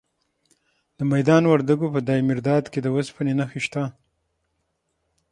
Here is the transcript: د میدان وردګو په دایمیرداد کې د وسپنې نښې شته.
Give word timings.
د 0.97 0.99
میدان 1.11 1.43
وردګو 1.47 1.87
په 1.93 1.99
دایمیرداد 2.07 2.63
کې 2.71 2.79
د 2.83 2.87
وسپنې 2.95 3.33
نښې 3.39 3.61
شته. 3.65 3.83